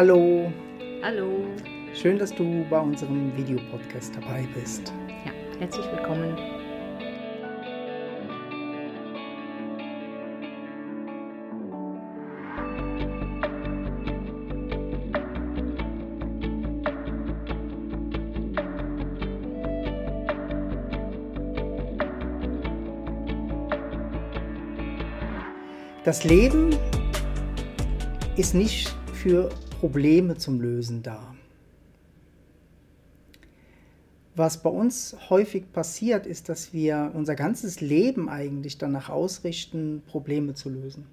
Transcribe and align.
Hallo, 0.00 0.52
Hallo. 1.02 1.44
schön, 1.92 2.20
dass 2.20 2.32
du 2.32 2.64
bei 2.70 2.78
unserem 2.78 3.36
Videopodcast 3.36 4.14
dabei 4.14 4.46
bist. 4.54 4.92
Ja, 5.26 5.32
herzlich 5.58 5.84
willkommen. 5.90 6.36
Das 26.04 26.22
Leben 26.22 26.76
ist 28.36 28.54
nicht 28.54 28.94
für 29.12 29.50
Probleme 29.78 30.36
zum 30.36 30.60
Lösen 30.60 31.04
da. 31.04 31.36
Was 34.34 34.60
bei 34.60 34.70
uns 34.70 35.16
häufig 35.30 35.72
passiert, 35.72 36.26
ist, 36.26 36.48
dass 36.48 36.72
wir 36.72 37.12
unser 37.14 37.36
ganzes 37.36 37.80
Leben 37.80 38.28
eigentlich 38.28 38.78
danach 38.78 39.08
ausrichten, 39.08 40.02
Probleme 40.08 40.54
zu 40.54 40.68
lösen. 40.68 41.06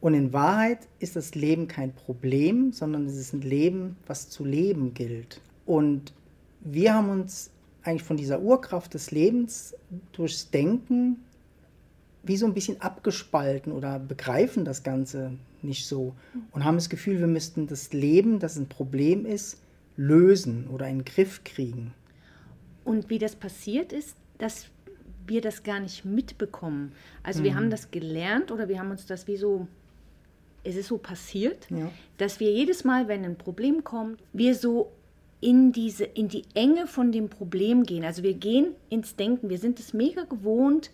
Und 0.00 0.14
in 0.14 0.32
Wahrheit 0.32 0.86
ist 1.00 1.16
das 1.16 1.34
Leben 1.34 1.66
kein 1.66 1.92
Problem, 1.92 2.72
sondern 2.72 3.04
es 3.06 3.16
ist 3.16 3.32
ein 3.32 3.40
Leben, 3.40 3.96
was 4.06 4.28
zu 4.28 4.44
leben 4.44 4.94
gilt. 4.94 5.40
Und 5.66 6.12
wir 6.60 6.94
haben 6.94 7.10
uns 7.10 7.50
eigentlich 7.82 8.04
von 8.04 8.16
dieser 8.16 8.40
Urkraft 8.40 8.94
des 8.94 9.10
Lebens 9.10 9.74
durchs 10.12 10.52
Denken 10.52 11.16
wie 12.28 12.36
so 12.36 12.46
ein 12.46 12.54
bisschen 12.54 12.80
abgespalten 12.80 13.72
oder 13.72 13.98
begreifen 13.98 14.64
das 14.64 14.82
Ganze 14.82 15.32
nicht 15.62 15.86
so 15.86 16.14
und 16.52 16.64
haben 16.64 16.76
das 16.76 16.88
Gefühl, 16.88 17.18
wir 17.18 17.26
müssten 17.26 17.66
das 17.66 17.92
Leben, 17.92 18.38
das 18.38 18.56
ein 18.56 18.68
Problem 18.68 19.26
ist, 19.26 19.60
lösen 19.96 20.68
oder 20.68 20.86
in 20.88 20.98
den 20.98 21.04
Griff 21.04 21.42
kriegen. 21.44 21.92
Und 22.84 23.10
wie 23.10 23.18
das 23.18 23.34
passiert 23.34 23.92
ist, 23.92 24.14
dass 24.38 24.66
wir 25.26 25.40
das 25.40 25.62
gar 25.62 25.80
nicht 25.80 26.04
mitbekommen. 26.04 26.92
Also 27.22 27.42
wir 27.42 27.54
haben 27.54 27.70
das 27.70 27.90
gelernt 27.90 28.50
oder 28.50 28.68
wir 28.68 28.78
haben 28.78 28.90
uns 28.90 29.04
das 29.04 29.26
wie 29.26 29.36
so, 29.36 29.66
es 30.64 30.76
ist 30.76 30.88
so 30.88 30.98
passiert, 30.98 31.66
Ja. 31.70 31.90
dass 32.16 32.40
wir 32.40 32.50
jedes 32.52 32.84
Mal, 32.84 33.08
wenn 33.08 33.24
ein 33.24 33.36
Problem 33.36 33.84
kommt, 33.84 34.22
wir 34.32 34.54
so 34.54 34.90
in 35.40 35.72
diese, 35.72 36.04
in 36.04 36.28
die 36.28 36.44
Enge 36.54 36.86
von 36.86 37.12
dem 37.12 37.28
Problem 37.28 37.84
gehen. 37.84 38.04
Also 38.04 38.22
wir 38.22 38.34
gehen 38.34 38.68
ins 38.90 39.16
Denken. 39.16 39.50
Wir 39.50 39.58
sind 39.58 39.78
es 39.78 39.92
mega 39.92 40.24
gewohnt, 40.24 40.90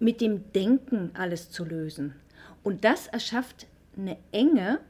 mit 0.00 0.20
dem 0.20 0.52
Denken 0.52 1.10
alles 1.14 1.50
zu 1.50 1.64
lösen. 1.64 2.14
Und 2.64 2.84
das 2.84 3.06
erschafft 3.06 3.66
eine 3.96 4.16
Enge, 4.32 4.80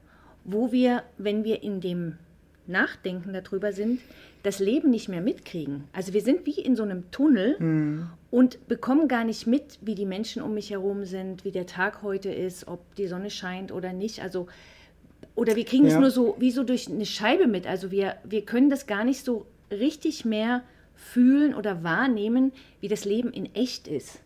wo 0.44 0.72
wir, 0.72 1.02
wenn 1.18 1.44
wir 1.44 1.62
in 1.62 1.80
dem 1.80 2.16
Nachdenken 2.66 3.32
darüber 3.32 3.72
sind, 3.72 4.00
das 4.42 4.58
Leben 4.58 4.90
nicht 4.90 5.08
mehr 5.08 5.20
mitkriegen. 5.20 5.84
Also 5.92 6.12
wir 6.14 6.22
sind 6.22 6.46
wie 6.46 6.58
in 6.60 6.76
so 6.76 6.82
einem 6.84 7.10
Tunnel 7.10 8.06
und 8.30 8.68
bekommen 8.68 9.08
gar 9.08 9.24
nicht 9.24 9.46
mit, 9.46 9.78
wie 9.82 9.94
die 9.94 10.06
Menschen 10.06 10.40
um 10.40 10.54
mich 10.54 10.70
herum 10.70 11.04
sind, 11.04 11.44
wie 11.44 11.50
der 11.50 11.66
Tag 11.66 12.02
heute 12.02 12.30
ist, 12.30 12.68
ob 12.68 12.94
die 12.94 13.06
Sonne 13.08 13.30
scheint 13.30 13.72
oder 13.72 13.92
nicht. 13.92 14.22
Also 14.22 14.46
oder 15.34 15.56
wir 15.56 15.64
kriegen 15.64 15.86
es 15.86 15.94
Ja. 15.94 16.00
nur 16.00 16.10
so 16.10 16.36
wie 16.38 16.50
so 16.50 16.64
durch 16.64 16.88
eine 16.88 17.06
Scheibe 17.06 17.46
mit. 17.46 17.66
Also 17.66 17.90
wir, 17.90 18.16
wir 18.24 18.44
können 18.44 18.70
das 18.70 18.86
gar 18.86 19.04
nicht 19.04 19.24
so 19.24 19.46
richtig 19.70 20.24
mehr 20.24 20.62
fühlen 20.94 21.54
oder 21.54 21.82
wahrnehmen, 21.82 22.52
wie 22.80 22.88
das 22.88 23.04
Leben 23.04 23.32
in 23.32 23.54
echt 23.54 23.88
ist. 23.88 24.20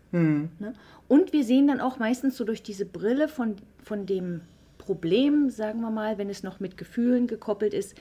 Ne? 0.59 0.73
Und 1.09 1.33
wir 1.33 1.45
sehen 1.45 1.67
dann 1.67 1.81
auch 1.81 1.99
meistens 1.99 2.37
so 2.37 2.45
durch 2.45 2.63
diese 2.63 2.87
Brille 2.87 3.29
von, 3.29 3.57
von 3.83 4.07
dem 4.07 4.43
Problem, 4.79 5.51
sagen 5.51 5.81
wir 5.81 5.91
mal, 5.91 6.19
wenn 6.19 6.31
es 6.31 6.43
noch 6.43 6.61
mit 6.61 6.77
Gefühlen 6.77 7.27
gekoppelt 7.27 7.75
ist, 7.75 7.95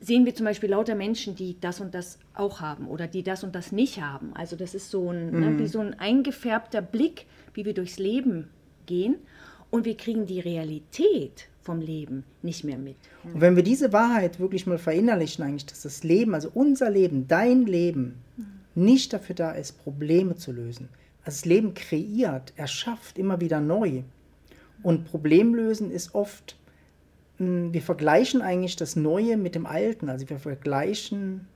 sehen 0.00 0.26
wir 0.26 0.34
zum 0.34 0.44
Beispiel 0.44 0.70
lauter 0.70 0.94
Menschen, 0.94 1.34
die 1.34 1.56
das 1.60 1.80
und 1.80 1.94
das 1.94 2.18
auch 2.34 2.60
haben 2.60 2.86
oder 2.88 3.06
die 3.06 3.22
das 3.22 3.44
und 3.44 3.54
das 3.54 3.72
nicht 3.72 4.00
haben. 4.00 4.32
Also 4.34 4.56
das 4.56 4.74
ist 4.74 4.90
so 4.90 5.10
ein, 5.10 5.30
ne, 5.30 5.58
wie 5.58 5.66
so 5.66 5.80
ein 5.80 5.98
eingefärbter 5.98 6.82
Blick, 6.82 7.26
wie 7.54 7.64
wir 7.64 7.74
durchs 7.74 7.98
Leben 7.98 8.48
gehen 8.84 9.16
und 9.70 9.84
wir 9.84 9.96
kriegen 9.96 10.26
die 10.26 10.40
Realität 10.40 11.48
vom 11.62 11.80
Leben 11.80 12.24
nicht 12.42 12.62
mehr 12.62 12.78
mit. 12.78 12.96
Und 13.24 13.40
wenn 13.40 13.56
wir 13.56 13.62
diese 13.62 13.92
Wahrheit 13.92 14.38
wirklich 14.38 14.66
mal 14.66 14.78
verinnerlichen, 14.78 15.44
eigentlich, 15.44 15.66
dass 15.66 15.82
das 15.82 16.04
Leben, 16.04 16.34
also 16.34 16.50
unser 16.54 16.90
Leben, 16.90 17.26
dein 17.26 17.66
Leben, 17.66 18.22
nicht 18.76 19.12
dafür 19.12 19.34
da 19.34 19.52
ist, 19.52 19.82
Probleme 19.82 20.36
zu 20.36 20.52
lösen. 20.52 20.88
Das 21.26 21.44
Leben 21.44 21.74
kreiert, 21.74 22.52
erschafft 22.54 23.18
immer 23.18 23.40
wieder 23.40 23.60
neu. 23.60 24.04
Und 24.84 25.06
Problemlösen 25.06 25.90
ist 25.90 26.14
oft, 26.14 26.56
mh, 27.38 27.72
wir 27.72 27.82
vergleichen 27.82 28.42
eigentlich 28.42 28.76
das 28.76 28.94
Neue 28.94 29.36
mit 29.36 29.56
dem 29.56 29.66
Alten. 29.66 30.08
Also 30.08 30.30
wir 30.30 30.38
vergleichen 30.38 31.48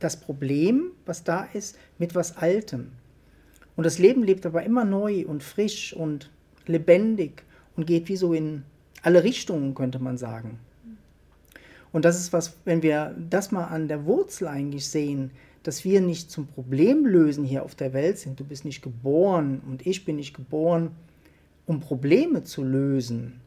das 0.00 0.20
Problem, 0.20 0.90
was 1.06 1.24
da 1.24 1.44
ist, 1.54 1.78
mit 1.96 2.14
was 2.14 2.36
Altem. 2.36 2.92
Und 3.74 3.84
das 3.84 3.98
Leben 3.98 4.22
lebt 4.22 4.44
aber 4.44 4.64
immer 4.64 4.84
neu 4.84 5.24
und 5.26 5.42
frisch 5.42 5.94
und 5.94 6.30
lebendig 6.66 7.42
und 7.74 7.86
geht 7.86 8.10
wie 8.10 8.16
so 8.16 8.34
in 8.34 8.64
alle 9.00 9.24
Richtungen, 9.24 9.74
könnte 9.74 9.98
man 9.98 10.18
sagen. 10.18 10.60
Und 11.90 12.04
das 12.04 12.20
ist 12.20 12.34
was, 12.34 12.54
wenn 12.66 12.82
wir 12.82 13.16
das 13.30 13.50
mal 13.50 13.64
an 13.64 13.88
der 13.88 14.04
Wurzel 14.04 14.46
eigentlich 14.46 14.86
sehen, 14.86 15.30
dass 15.68 15.84
wir 15.84 16.00
nicht 16.00 16.30
zum 16.30 16.46
Problemlösen 16.46 17.44
hier 17.44 17.62
auf 17.62 17.74
der 17.74 17.92
Welt 17.92 18.16
sind. 18.16 18.40
Du 18.40 18.44
bist 18.44 18.64
nicht 18.64 18.80
geboren 18.80 19.60
und 19.68 19.86
ich 19.86 20.06
bin 20.06 20.16
nicht 20.16 20.32
geboren, 20.32 20.92
um 21.66 21.80
Probleme 21.80 22.42
zu 22.42 22.64
lösen. 22.64 23.42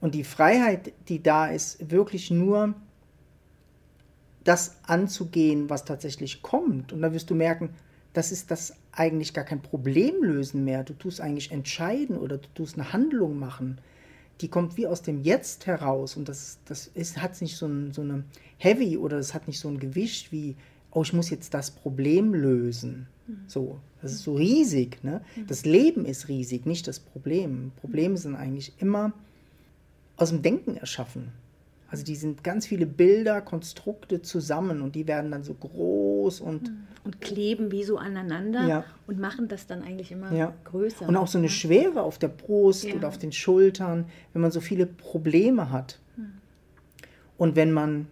Und 0.00 0.14
die 0.14 0.24
Freiheit, 0.24 0.94
die 1.10 1.22
da 1.22 1.48
ist, 1.48 1.90
wirklich 1.90 2.30
nur 2.30 2.72
das 4.42 4.78
anzugehen, 4.84 5.68
was 5.68 5.84
tatsächlich 5.84 6.40
kommt. 6.40 6.94
Und 6.94 7.02
da 7.02 7.12
wirst 7.12 7.28
du 7.28 7.34
merken, 7.34 7.74
das 8.14 8.32
ist 8.32 8.50
das 8.50 8.72
eigentlich 8.92 9.34
gar 9.34 9.44
kein 9.44 9.60
Problemlösen 9.60 10.64
mehr. 10.64 10.82
Du 10.82 10.94
tust 10.94 11.20
eigentlich 11.20 11.52
entscheiden 11.52 12.16
oder 12.16 12.38
du 12.38 12.48
tust 12.54 12.78
eine 12.78 12.94
Handlung 12.94 13.38
machen. 13.38 13.76
Die 14.40 14.48
kommt 14.48 14.78
wie 14.78 14.86
aus 14.86 15.02
dem 15.02 15.20
Jetzt 15.22 15.66
heraus 15.66 16.16
und 16.16 16.26
das, 16.26 16.58
das 16.64 16.86
ist, 16.86 17.20
hat 17.20 17.38
nicht 17.42 17.58
so, 17.58 17.66
ein, 17.66 17.92
so 17.92 18.00
eine 18.00 18.24
Heavy 18.56 18.96
oder 18.96 19.18
es 19.18 19.34
hat 19.34 19.46
nicht 19.46 19.60
so 19.60 19.68
ein 19.68 19.78
Gewicht 19.78 20.32
wie, 20.32 20.56
oh, 20.94 21.02
ich 21.02 21.12
muss 21.12 21.28
jetzt 21.30 21.52
das 21.54 21.70
Problem 21.70 22.32
lösen. 22.34 23.06
So, 23.46 23.78
das 24.02 24.12
ist 24.12 24.22
so 24.22 24.34
riesig. 24.34 25.02
Ne? 25.02 25.22
Das 25.48 25.64
Leben 25.64 26.04
ist 26.04 26.28
riesig, 26.28 26.66
nicht 26.66 26.86
das 26.86 27.00
Problem. 27.00 27.72
Probleme 27.80 28.16
sind 28.16 28.36
eigentlich 28.36 28.72
immer 28.78 29.12
aus 30.16 30.30
dem 30.30 30.42
Denken 30.42 30.76
erschaffen. 30.76 31.32
Also 31.90 32.04
die 32.04 32.16
sind 32.16 32.42
ganz 32.44 32.66
viele 32.66 32.86
Bilder, 32.86 33.40
Konstrukte 33.40 34.20
zusammen 34.20 34.82
und 34.82 34.94
die 34.94 35.06
werden 35.06 35.30
dann 35.30 35.42
so 35.44 35.54
groß 35.54 36.40
und 36.40 36.72
Und 37.04 37.20
kleben 37.20 37.70
wie 37.70 37.84
so 37.84 37.98
aneinander 37.98 38.66
Ja. 38.66 38.84
und 39.06 39.18
machen 39.20 39.48
das 39.48 39.66
dann 39.66 39.82
eigentlich 39.82 40.10
immer 40.10 40.32
Ja. 40.32 40.52
größer. 40.64 41.06
Und 41.08 41.16
auch 41.16 41.28
so 41.28 41.38
eine 41.38 41.48
Schwere 41.48 42.02
auf 42.02 42.18
der 42.18 42.28
Brust 42.28 42.84
Ja. 42.84 42.94
oder 42.94 43.08
auf 43.08 43.18
den 43.18 43.32
Schultern, 43.32 44.06
wenn 44.32 44.42
man 44.42 44.50
so 44.50 44.60
viele 44.60 44.86
Probleme 44.86 45.70
hat. 45.70 45.98
Und 47.36 47.56
wenn 47.56 47.72
man 47.72 48.06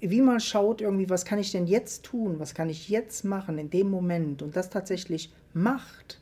wie 0.00 0.20
mal 0.20 0.40
schaut, 0.40 0.80
irgendwie, 0.80 1.08
was 1.08 1.24
kann 1.24 1.38
ich 1.38 1.52
denn 1.52 1.66
jetzt 1.66 2.04
tun? 2.04 2.38
Was 2.38 2.54
kann 2.54 2.68
ich 2.68 2.88
jetzt 2.88 3.24
machen 3.24 3.58
in 3.58 3.70
dem 3.70 3.90
Moment? 3.90 4.42
Und 4.42 4.56
das 4.56 4.70
tatsächlich 4.70 5.32
macht, 5.52 6.20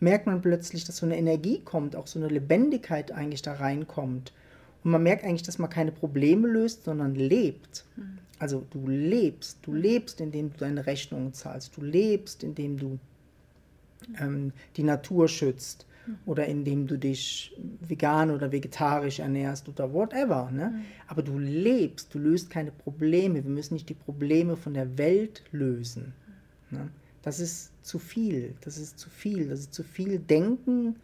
merkt 0.00 0.26
man 0.26 0.42
plötzlich, 0.42 0.84
dass 0.84 0.98
so 0.98 1.06
eine 1.06 1.16
Energie 1.16 1.60
kommt, 1.64 1.96
auch 1.96 2.06
so 2.06 2.18
eine 2.18 2.28
Lebendigkeit 2.28 3.12
eigentlich 3.12 3.42
da 3.42 3.54
reinkommt. 3.54 4.32
Und 4.84 4.90
man 4.90 5.02
merkt 5.02 5.24
eigentlich, 5.24 5.42
dass 5.42 5.58
man 5.58 5.70
keine 5.70 5.92
Probleme 5.92 6.48
löst, 6.48 6.84
sondern 6.84 7.14
lebt. 7.14 7.84
Also 8.38 8.66
du 8.70 8.88
lebst, 8.88 9.58
du 9.62 9.72
lebst, 9.72 10.20
indem 10.20 10.52
du 10.52 10.58
deine 10.58 10.86
Rechnungen 10.86 11.32
zahlst, 11.32 11.76
du 11.76 11.82
lebst, 11.82 12.42
indem 12.42 12.76
du 12.76 12.98
ähm, 14.20 14.52
die 14.76 14.82
Natur 14.82 15.28
schützt 15.28 15.86
oder 16.26 16.46
indem 16.46 16.86
du 16.86 16.98
dich 16.98 17.56
vegan 17.80 18.30
oder 18.30 18.52
vegetarisch 18.52 19.20
ernährst 19.20 19.68
oder 19.68 19.92
whatever. 19.92 20.50
Ne? 20.50 20.82
Aber 21.06 21.22
du 21.22 21.38
lebst, 21.38 22.14
du 22.14 22.18
löst 22.18 22.50
keine 22.50 22.72
Probleme. 22.72 23.44
Wir 23.44 23.50
müssen 23.50 23.74
nicht 23.74 23.88
die 23.88 23.94
Probleme 23.94 24.56
von 24.56 24.74
der 24.74 24.98
Welt 24.98 25.44
lösen. 25.52 26.12
Ne? 26.70 26.88
Das 27.22 27.38
ist 27.38 27.72
zu 27.84 27.98
viel, 27.98 28.54
das 28.62 28.78
ist 28.78 28.98
zu 28.98 29.08
viel, 29.08 29.48
das 29.48 29.60
ist 29.60 29.74
zu 29.74 29.84
viel 29.84 30.18
Denken 30.18 30.96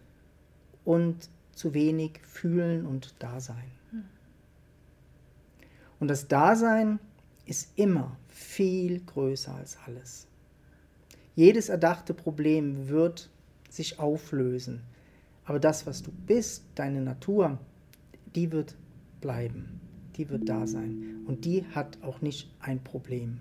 und 0.84 1.28
zu 1.52 1.74
wenig 1.74 2.20
Fühlen 2.22 2.86
und 2.86 3.14
Dasein. 3.20 3.70
Und 6.00 6.08
das 6.08 6.28
Dasein 6.28 7.00
ist 7.46 7.72
immer 7.76 8.16
viel 8.28 9.00
größer 9.00 9.54
als 9.54 9.78
alles. 9.86 10.26
Jedes 11.34 11.68
erdachte 11.68 12.14
Problem 12.14 12.88
wird 12.88 13.30
sich 13.70 13.98
auflösen. 13.98 14.82
Aber 15.48 15.58
das, 15.58 15.86
was 15.86 16.02
du 16.02 16.12
bist, 16.12 16.66
deine 16.74 17.00
Natur, 17.00 17.58
die 18.36 18.52
wird 18.52 18.76
bleiben. 19.22 19.80
Die 20.16 20.28
wird 20.28 20.46
da 20.46 20.66
sein. 20.66 21.24
Und 21.26 21.46
die 21.46 21.64
hat 21.74 21.96
auch 22.02 22.20
nicht 22.20 22.54
ein 22.60 22.84
Problem. 22.84 23.40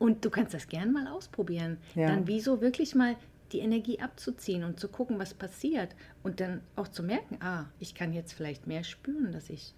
Und 0.00 0.24
du 0.24 0.30
kannst 0.30 0.52
das 0.52 0.66
gern 0.66 0.92
mal 0.92 1.06
ausprobieren. 1.06 1.76
Ja. 1.94 2.08
Dann 2.08 2.26
wieso 2.26 2.60
wirklich 2.60 2.96
mal 2.96 3.14
die 3.52 3.60
Energie 3.60 4.00
abzuziehen 4.00 4.64
und 4.64 4.80
zu 4.80 4.88
gucken, 4.88 5.20
was 5.20 5.32
passiert. 5.32 5.94
Und 6.24 6.40
dann 6.40 6.60
auch 6.74 6.88
zu 6.88 7.04
merken, 7.04 7.38
ah, 7.40 7.66
ich 7.78 7.94
kann 7.94 8.12
jetzt 8.12 8.32
vielleicht 8.32 8.66
mehr 8.66 8.82
spüren, 8.82 9.30
dass 9.30 9.48
ich 9.48 9.74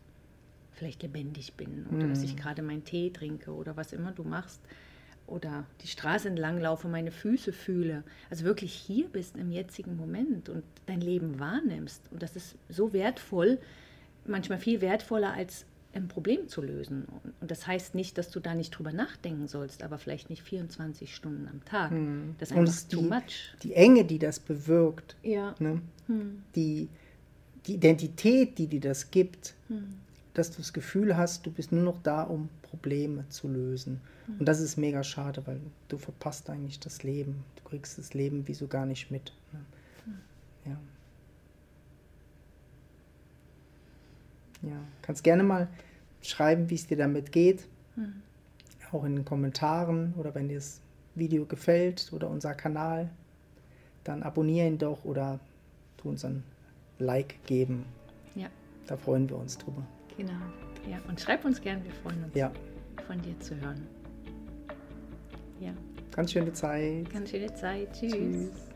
vielleicht 0.72 1.02
lebendig 1.02 1.54
bin 1.58 1.86
oder 1.88 2.06
mhm. 2.06 2.08
dass 2.08 2.22
ich 2.22 2.36
gerade 2.36 2.62
meinen 2.62 2.84
Tee 2.84 3.10
trinke 3.10 3.52
oder 3.52 3.76
was 3.76 3.92
immer 3.92 4.12
du 4.12 4.24
machst 4.24 4.62
oder 5.26 5.64
die 5.82 5.88
Straße 5.88 6.28
entlang 6.28 6.60
laufe, 6.60 6.88
meine 6.88 7.10
Füße 7.10 7.52
fühle. 7.52 8.04
Also 8.30 8.44
wirklich 8.44 8.72
hier 8.72 9.08
bist 9.08 9.36
im 9.36 9.50
jetzigen 9.50 9.96
Moment 9.96 10.48
und 10.48 10.64
dein 10.86 11.00
Leben 11.00 11.38
wahrnimmst. 11.38 12.02
Und 12.10 12.22
das 12.22 12.36
ist 12.36 12.56
so 12.68 12.92
wertvoll, 12.92 13.58
manchmal 14.26 14.58
viel 14.58 14.80
wertvoller 14.80 15.32
als 15.32 15.66
ein 15.94 16.08
Problem 16.08 16.48
zu 16.48 16.60
lösen. 16.60 17.06
Und 17.40 17.50
das 17.50 17.66
heißt 17.66 17.94
nicht, 17.94 18.18
dass 18.18 18.30
du 18.30 18.40
da 18.40 18.54
nicht 18.54 18.70
drüber 18.70 18.92
nachdenken 18.92 19.46
sollst, 19.46 19.82
aber 19.82 19.98
vielleicht 19.98 20.28
nicht 20.28 20.42
24 20.42 21.14
Stunden 21.14 21.48
am 21.48 21.64
Tag. 21.64 21.90
Hm. 21.90 22.34
Das 22.38 22.50
ist 22.50 22.56
einfach 22.56 22.82
die, 22.90 22.96
too 22.96 23.02
much. 23.02 23.54
Die 23.62 23.74
Enge, 23.74 24.04
die 24.04 24.18
das 24.18 24.40
bewirkt, 24.40 25.16
ja. 25.22 25.54
ne? 25.58 25.80
hm. 26.06 26.42
die, 26.56 26.88
die 27.66 27.74
Identität, 27.74 28.58
die 28.58 28.66
dir 28.66 28.80
das 28.80 29.10
gibt, 29.10 29.54
hm. 29.68 30.00
Dass 30.34 30.50
du 30.50 30.58
das 30.58 30.72
Gefühl 30.72 31.16
hast, 31.16 31.46
du 31.46 31.50
bist 31.50 31.72
nur 31.72 31.82
noch 31.82 31.98
da, 32.02 32.22
um 32.24 32.48
Probleme 32.62 33.26
zu 33.28 33.48
lösen. 33.48 34.00
Hm. 34.26 34.40
Und 34.40 34.46
das 34.46 34.60
ist 34.60 34.76
mega 34.76 35.02
schade, 35.02 35.46
weil 35.46 35.60
du 35.88 35.96
verpasst 35.96 36.50
eigentlich 36.50 36.80
das 36.80 37.02
Leben. 37.02 37.44
Du 37.56 37.68
kriegst 37.68 37.98
das 37.98 38.14
Leben 38.14 38.46
wie 38.48 38.54
so 38.54 38.66
gar 38.66 38.84
nicht 38.84 39.10
mit. 39.10 39.32
Ne? 39.52 39.60
Hm. 40.04 40.18
Ja. 40.66 40.78
Ja, 44.70 44.76
kannst 45.02 45.22
gerne 45.22 45.42
mal 45.42 45.68
schreiben, 46.22 46.70
wie 46.70 46.74
es 46.74 46.86
dir 46.86 46.96
damit 46.96 47.32
geht. 47.32 47.66
Mhm. 47.96 48.22
Auch 48.92 49.04
in 49.04 49.16
den 49.16 49.24
Kommentaren 49.24 50.14
oder 50.16 50.34
wenn 50.34 50.48
dir 50.48 50.56
das 50.56 50.80
Video 51.14 51.44
gefällt 51.44 52.12
oder 52.12 52.28
unser 52.28 52.54
Kanal, 52.54 53.10
dann 54.04 54.22
abonniere 54.22 54.66
ihn 54.66 54.78
doch 54.78 55.04
oder 55.04 55.38
tu 55.96 56.08
uns 56.08 56.24
ein 56.24 56.42
Like 56.98 57.44
geben. 57.46 57.84
Ja. 58.34 58.48
Da 58.86 58.96
freuen 58.96 59.28
wir 59.28 59.36
uns 59.36 59.58
drüber. 59.58 59.84
Genau. 60.16 60.32
Ja, 60.88 60.98
und 61.08 61.20
schreib 61.20 61.44
uns 61.44 61.60
gern, 61.60 61.82
wir 61.82 61.92
freuen 61.92 62.24
uns, 62.24 62.34
ja. 62.34 62.52
von 63.06 63.20
dir 63.20 63.38
zu 63.40 63.58
hören. 63.60 63.86
Ja. 65.60 65.72
Ganz 66.14 66.32
schöne 66.32 66.52
Zeit. 66.52 67.10
Ganz 67.10 67.30
schöne 67.30 67.52
Zeit. 67.54 67.92
Tschüss. 67.92 68.12
Tschüss. 68.12 68.73